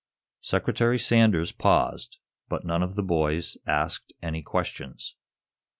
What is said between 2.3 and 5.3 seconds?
but none of the three boys asked any questions.